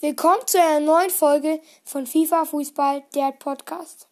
Willkommen 0.00 0.46
zu 0.46 0.60
einer 0.60 0.80
neuen 0.80 1.08
Folge 1.08 1.58
von 1.82 2.06
FIFA 2.06 2.44
Fußball, 2.44 3.02
der 3.14 3.32
Podcast. 3.32 4.08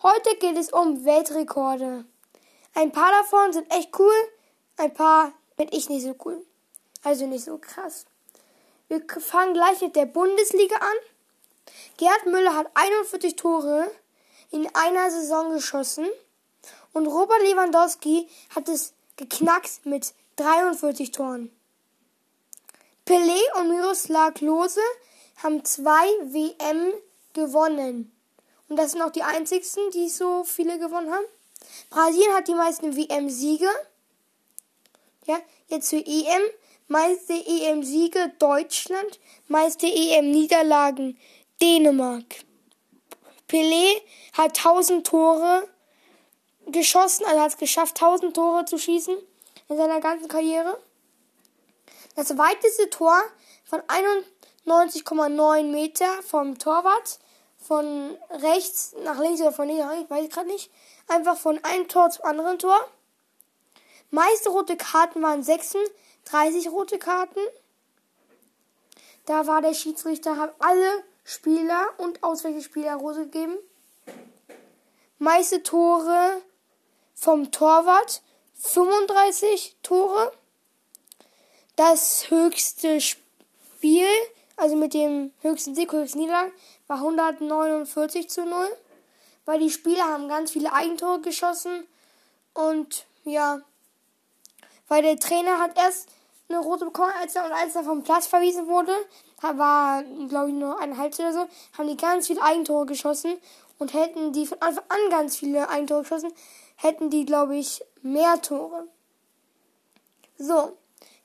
Heute 0.00 0.36
geht 0.36 0.56
es 0.56 0.72
um 0.72 1.04
Weltrekorde. 1.04 2.04
Ein 2.72 2.92
paar 2.92 3.10
davon 3.10 3.52
sind 3.52 3.68
echt 3.74 3.98
cool, 3.98 4.14
ein 4.76 4.94
paar 4.94 5.32
bin 5.56 5.66
ich 5.72 5.88
nicht 5.88 6.04
so 6.04 6.14
cool. 6.24 6.46
Also 7.02 7.26
nicht 7.26 7.44
so 7.44 7.58
krass. 7.58 8.06
Wir 8.86 9.02
fangen 9.18 9.54
gleich 9.54 9.80
mit 9.80 9.96
der 9.96 10.06
Bundesliga 10.06 10.76
an. 10.76 10.96
Gerd 11.96 12.26
Müller 12.26 12.54
hat 12.54 12.70
41 12.74 13.34
Tore 13.34 13.90
in 14.52 14.72
einer 14.72 15.10
Saison 15.10 15.50
geschossen 15.50 16.06
und 16.92 17.08
Robert 17.08 17.42
Lewandowski 17.42 18.28
hat 18.54 18.68
es 18.68 18.92
geknackt 19.16 19.84
mit 19.84 20.14
43 20.36 21.10
Toren. 21.10 21.50
Pelé 23.08 23.40
und 23.58 23.70
Miroslav 23.70 24.34
Klose 24.34 24.82
haben 25.42 25.64
zwei 25.64 26.04
WM 26.24 26.92
gewonnen. 27.32 28.12
Und 28.68 28.76
das 28.76 28.92
sind 28.92 29.00
auch 29.00 29.10
die 29.10 29.22
einzigsten, 29.22 29.90
die 29.92 30.10
so 30.10 30.44
viele 30.44 30.78
gewonnen 30.78 31.10
haben. 31.10 31.24
Brasilien 31.88 32.34
hat 32.34 32.48
die 32.48 32.54
meisten 32.54 32.94
WM-Siege. 32.94 33.70
Ja, 35.24 35.40
jetzt 35.68 35.88
für 35.88 36.04
EM. 36.04 36.42
Meiste 36.88 37.32
EM-Siege 37.32 38.30
Deutschland. 38.38 39.18
Meiste 39.46 39.86
EM-Niederlagen 39.86 41.18
Dänemark. 41.62 42.44
Pelé 43.48 44.02
hat 44.34 44.58
1000 44.58 45.06
Tore 45.06 45.66
geschossen, 46.66 47.24
also 47.24 47.40
hat 47.40 47.52
es 47.52 47.56
geschafft, 47.56 48.02
1000 48.02 48.34
Tore 48.34 48.66
zu 48.66 48.76
schießen 48.76 49.16
in 49.70 49.76
seiner 49.78 50.00
ganzen 50.00 50.28
Karriere. 50.28 50.78
Das 52.18 52.36
weiteste 52.36 52.90
Tor 52.90 53.22
von 53.64 53.80
91,9 53.82 55.62
Meter 55.70 56.04
vom 56.24 56.58
Torwart, 56.58 57.20
von 57.56 58.18
rechts 58.30 58.92
nach 59.04 59.20
links 59.20 59.40
oder 59.40 59.52
von 59.52 59.68
links 59.68 59.84
nach 59.84 59.92
rechts, 59.92 60.10
weiß 60.10 60.24
ich 60.24 60.30
gerade 60.32 60.48
nicht, 60.48 60.68
einfach 61.06 61.36
von 61.36 61.62
einem 61.62 61.86
Tor 61.86 62.10
zum 62.10 62.24
anderen 62.24 62.58
Tor. 62.58 62.76
Meiste 64.10 64.48
rote 64.48 64.76
Karten 64.76 65.22
waren 65.22 65.44
36 65.44 66.68
rote 66.70 66.98
Karten. 66.98 67.38
Da 69.24 69.46
war 69.46 69.62
der 69.62 69.74
Schiedsrichter, 69.74 70.38
hat 70.38 70.56
alle 70.58 71.04
Spieler 71.22 71.86
und 71.98 72.24
Auswechselspieler 72.24 72.96
rot 72.96 73.14
gegeben. 73.14 73.56
Meiste 75.20 75.62
Tore 75.62 76.42
vom 77.14 77.52
Torwart 77.52 78.22
35 78.54 79.76
Tore. 79.84 80.32
Das 81.78 82.28
höchste 82.28 83.00
Spiel, 83.00 84.08
also 84.56 84.74
mit 84.74 84.94
dem 84.94 85.30
höchsten 85.42 85.76
Sieg, 85.76 85.92
höchsten 85.92 86.18
Niederlag, 86.18 86.50
war 86.88 86.96
149 86.96 88.28
zu 88.28 88.44
0. 88.44 88.66
Weil 89.44 89.60
die 89.60 89.70
Spieler 89.70 90.02
haben 90.02 90.28
ganz 90.28 90.50
viele 90.50 90.72
Eigentore 90.72 91.20
geschossen. 91.20 91.86
Und 92.52 93.06
ja, 93.22 93.60
weil 94.88 95.02
der 95.02 95.20
Trainer 95.20 95.60
hat 95.60 95.78
erst 95.78 96.08
eine 96.48 96.58
rote 96.58 96.84
bekommen, 96.84 97.12
als 97.20 97.36
er, 97.36 97.44
und 97.44 97.52
als 97.52 97.76
er 97.76 97.84
vom 97.84 98.02
Platz 98.02 98.26
verwiesen 98.26 98.66
wurde, 98.66 98.96
war, 99.40 100.02
glaube 100.28 100.48
ich, 100.48 100.56
nur 100.56 100.80
eine 100.80 100.96
Halbzeit 100.96 101.26
oder 101.26 101.44
so, 101.44 101.48
haben 101.78 101.86
die 101.86 101.96
ganz 101.96 102.26
viele 102.26 102.42
Eigentore 102.42 102.86
geschossen. 102.86 103.38
Und 103.78 103.94
hätten 103.94 104.32
die 104.32 104.46
von 104.46 104.60
Anfang 104.60 104.82
an 104.88 105.10
ganz 105.10 105.36
viele 105.36 105.68
Eigentore 105.68 106.02
geschossen, 106.02 106.32
hätten 106.74 107.08
die, 107.08 107.24
glaube 107.24 107.56
ich, 107.56 107.84
mehr 108.02 108.42
Tore. 108.42 108.88
So, 110.38 110.76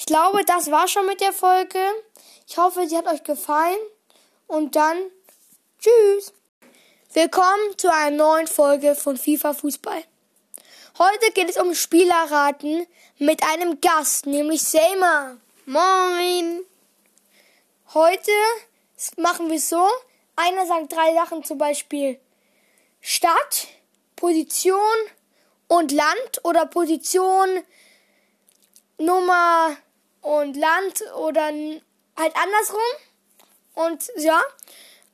ich 0.00 0.06
glaube, 0.06 0.46
das 0.46 0.70
war 0.70 0.88
schon 0.88 1.04
mit 1.04 1.20
der 1.20 1.34
Folge. 1.34 1.78
Ich 2.48 2.56
hoffe, 2.56 2.88
sie 2.88 2.96
hat 2.96 3.06
euch 3.06 3.22
gefallen. 3.22 3.76
Und 4.46 4.74
dann, 4.74 4.96
tschüss. 5.78 6.32
Willkommen 7.12 7.76
zu 7.76 7.92
einer 7.92 8.16
neuen 8.16 8.46
Folge 8.46 8.94
von 8.94 9.18
FIFA 9.18 9.52
Fußball. 9.52 10.02
Heute 10.98 11.32
geht 11.34 11.50
es 11.50 11.58
um 11.58 11.74
Spielerraten 11.74 12.86
mit 13.18 13.42
einem 13.42 13.82
Gast, 13.82 14.24
nämlich 14.24 14.62
Selma. 14.62 15.36
Moin! 15.66 16.64
Heute 17.92 18.32
machen 19.18 19.50
wir 19.50 19.58
es 19.58 19.68
so. 19.68 19.86
Einer 20.34 20.64
sagt 20.64 20.94
drei 20.94 21.12
Sachen, 21.12 21.44
zum 21.44 21.58
Beispiel 21.58 22.18
Stadt, 23.02 23.68
Position 24.16 24.78
und 25.68 25.92
Land 25.92 26.40
oder 26.42 26.64
Position, 26.64 27.62
Nummer 28.96 29.76
und 30.22 30.56
Land 30.56 31.02
oder 31.16 31.46
halt 32.16 32.36
andersrum. 32.36 32.80
Und 33.74 34.10
ja, 34.16 34.40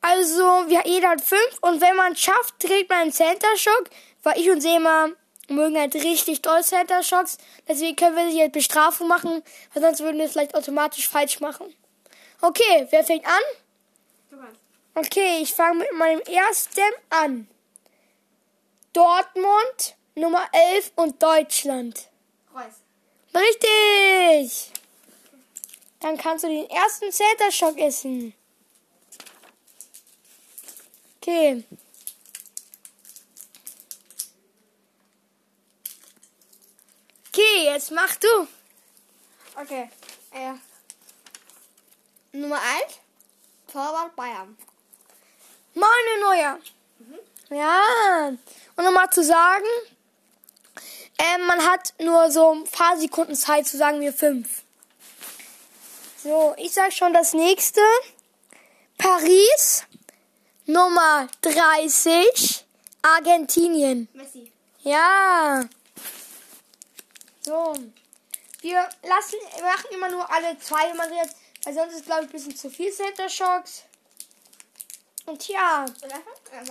also 0.00 0.68
wir, 0.68 0.82
jeder 0.84 1.10
hat 1.10 1.20
fünf 1.20 1.58
und 1.60 1.80
wenn 1.80 1.96
man 1.96 2.12
es 2.12 2.20
schafft, 2.20 2.60
kriegt 2.60 2.90
man 2.90 3.00
einen 3.00 3.12
Center 3.12 3.56
Shock, 3.56 3.90
weil 4.22 4.38
ich 4.38 4.50
und 4.50 4.60
Sema 4.60 5.08
mögen 5.48 5.78
halt 5.78 5.94
richtig 5.94 6.42
doll 6.42 6.62
Center 6.62 7.02
Shocks. 7.02 7.38
Deswegen 7.68 7.96
können 7.96 8.16
wir 8.16 8.30
sie 8.30 8.40
halt 8.40 8.52
Bestrafung 8.52 9.08
machen, 9.08 9.42
weil 9.72 9.82
sonst 9.82 10.00
würden 10.00 10.18
wir 10.18 10.26
es 10.26 10.32
vielleicht 10.32 10.54
automatisch 10.54 11.08
falsch 11.08 11.40
machen. 11.40 11.74
Okay, 12.40 12.86
wer 12.90 13.04
fängt 13.04 13.26
an? 13.26 13.42
Okay, 14.94 15.40
ich 15.42 15.52
fange 15.52 15.80
mit 15.80 15.92
meinem 15.92 16.20
ersten 16.20 16.80
an. 17.10 17.48
Dortmund, 18.92 19.96
Nummer 20.14 20.48
11 20.52 20.92
und 20.96 21.22
Deutschland. 21.22 22.08
Reus. 22.54 22.80
Richtig! 23.34 24.72
Dann 26.06 26.16
kannst 26.16 26.44
du 26.44 26.48
den 26.48 26.70
ersten 26.70 27.10
Center 27.10 27.50
Shock 27.50 27.78
essen. 27.78 28.32
Okay. 31.16 31.64
Okay, 37.26 37.64
jetzt 37.64 37.90
mach 37.90 38.14
du. 38.14 38.28
Okay. 39.60 39.90
Äh, 40.30 40.52
Nummer 42.30 42.60
1. 42.60 43.00
Torwart 43.72 44.14
Bayern. 44.14 44.56
Meine 45.74 46.20
Neuer. 46.20 46.58
Ja. 47.50 48.28
Und 48.76 48.84
nochmal 48.84 49.10
zu 49.10 49.24
sagen, 49.24 49.64
ähm, 51.18 51.46
man 51.48 51.66
hat 51.66 51.94
nur 51.98 52.30
so 52.30 52.54
ein 52.54 52.62
paar 52.62 52.96
Sekunden 52.96 53.34
Zeit 53.34 53.66
zu 53.66 53.76
sagen 53.76 54.00
wir 54.00 54.12
fünf. 54.12 54.62
So, 56.26 56.54
ich 56.56 56.72
sag 56.72 56.92
schon 56.92 57.12
das 57.12 57.34
nächste. 57.34 57.80
Paris, 58.98 59.84
Nummer 60.64 61.28
30, 61.42 62.66
Argentinien. 63.00 64.08
Messi. 64.12 64.50
Ja. 64.82 65.64
So. 67.42 67.74
Wir 68.60 68.88
lassen, 69.04 69.36
wir 69.54 69.62
machen 69.62 69.86
immer 69.92 70.08
nur 70.08 70.28
alle 70.28 70.58
zwei, 70.58 70.88
jetzt, 71.14 71.36
weil 71.62 71.74
sonst 71.74 71.94
ist 71.94 72.06
glaube 72.06 72.22
ich 72.22 72.28
ein 72.30 72.32
bisschen 72.32 72.56
zu 72.56 72.70
viel 72.70 72.92
Center 72.92 73.28
Shocks. 73.28 73.84
Und 75.26 75.46
ja, 75.46 75.86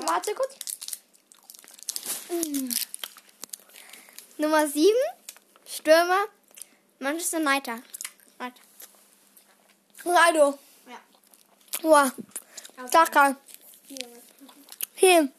warte 0.01 0.35
kurz. 0.35 0.55
Nummer 4.37 4.67
7. 4.67 4.89
Stürmer. 5.65 6.25
Manchester 6.99 7.37
United. 7.37 7.81
United. 8.37 8.64
Ronaldo. 10.05 10.59
Ja. 10.87 11.81
Wow. 11.81 12.11
Starker. 12.87 13.35
Hier. 14.95 15.29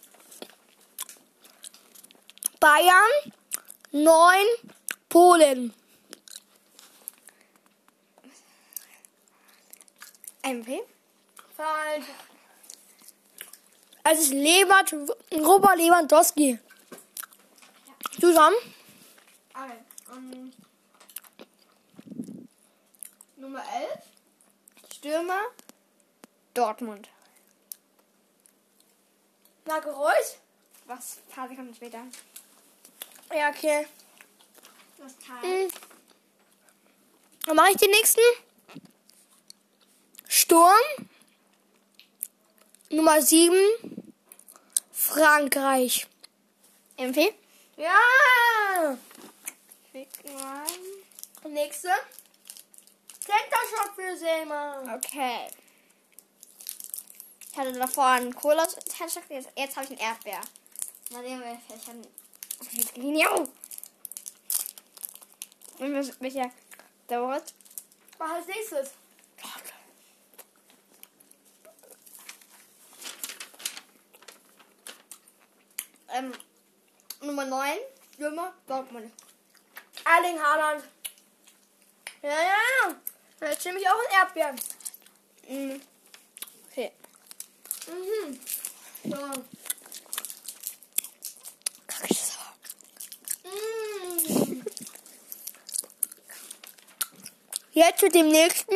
Bayern. 2.60 3.32
9. 3.92 4.44
Polen. 5.08 5.72
MP. 10.42 10.82
Falsch. 11.56 12.06
Also 14.04 14.20
es 14.20 14.26
ist 14.28 14.34
Lebert, 14.34 14.92
Robert 15.32 15.76
Lewandowski. 15.78 16.58
Zusammen? 18.20 18.54
Okay. 19.52 19.78
Um, 20.12 20.52
Nummer 23.36 23.62
11. 23.74 24.15
Stürmer. 25.06 25.52
Dortmund. 26.52 27.08
Marco 29.64 29.90
Reus? 29.90 30.38
Was? 30.86 31.18
Ein 31.18 31.32
paar 31.32 31.48
Sekunden 31.48 31.74
später. 31.76 32.00
Ja, 33.32 33.50
okay. 33.50 33.86
Das 34.98 35.16
Teil. 35.18 35.68
Hm. 35.68 35.70
Dann 37.44 37.54
mache 37.54 37.70
ich 37.70 37.76
den 37.76 37.90
nächsten. 37.90 38.20
Sturm. 40.26 40.74
Nummer 42.90 43.22
7. 43.22 43.54
Frankreich. 44.90 46.08
MP. 46.96 47.32
Ja! 47.76 48.98
Fick 49.92 50.08
mal. 50.34 50.66
Nächste. 51.48 51.90
Center 53.26 53.62
Shot 53.68 53.94
für 53.96 54.16
Selma. 54.16 54.94
Okay. 54.94 55.48
Ich 57.50 57.58
hatte 57.58 57.72
davor 57.72 58.06
einen 58.06 58.34
Cola, 58.34 58.62
jetzt, 58.62 59.50
jetzt 59.56 59.76
habe 59.76 59.84
ich 59.84 59.90
einen 59.90 59.98
Erdbeer. 59.98 60.40
Mal 61.10 61.22
sehen, 61.24 61.40
welcher. 61.40 61.94
Jetzt 62.72 62.94
ging 62.94 63.16
ja. 63.16 63.34
Und 65.78 66.20
welcher 66.20 66.50
dauert? 67.08 67.52
Was 68.18 68.30
als 68.30 68.46
nächstes? 68.46 68.92
Ähm, 76.08 76.32
Nummer 77.20 77.44
9. 77.44 77.76
Stürmer, 78.14 78.54
Dortmund. 78.66 79.12
Erling 80.04 80.42
Haaland. 80.42 80.84
Ja, 82.22 82.30
ja, 82.30 82.38
ja. 82.88 82.96
Jetzt 83.40 83.64
nehme 83.66 83.78
ich 83.78 83.88
auch 83.88 83.98
ein 84.08 84.20
Erdbeeren. 84.20 84.60
Mhm. 85.48 85.80
Okay. 86.70 86.92
Mhm. 87.86 88.40
So. 89.04 89.16
Mm. 93.44 94.62
Jetzt 97.72 98.02
mit 98.02 98.14
dem 98.14 98.28
nächsten. 98.28 98.74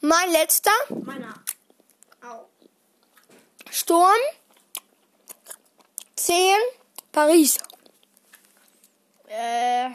Mein 0.00 0.30
letzter. 0.32 0.72
Meiner. 0.88 1.34
Au. 2.22 2.48
Sturm. 3.70 4.18
10. 6.16 6.56
Paris. 7.12 7.58
Äh. 9.28 9.90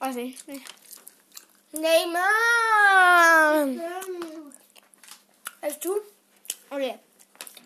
Weiß 0.00 0.16
ich 0.16 0.44
nicht. 0.48 0.81
Neymar. 1.72 3.66
Weißt 5.60 5.84
du? 5.84 6.00
Okay. 6.70 6.98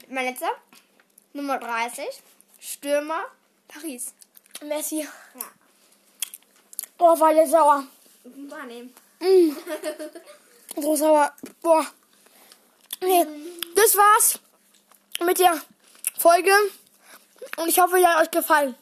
Mein 0.09 0.27
letzter. 0.27 0.51
Nummer 1.33 1.59
30. 1.59 2.07
Stürmer, 2.61 3.27
Paris. 3.69 4.15
Messi. 4.63 5.01
Ja. 5.01 5.09
Boah, 6.97 7.19
war 7.21 7.35
der 7.35 7.47
sauer. 7.47 7.85
Wahrnehmen. 8.25 8.95
Mm. 9.21 9.57
So 10.79 10.95
sauer. 10.95 11.33
Boah. 11.63 11.87
Okay, 13.03 13.27
das 13.75 13.97
war's 13.97 14.39
mit 15.25 15.39
der 15.39 15.59
Folge. 16.19 16.53
Und 17.57 17.69
ich 17.69 17.79
hoffe, 17.81 17.97
die 17.97 18.07
hat 18.07 18.23
euch 18.23 18.31
gefallen. 18.31 18.77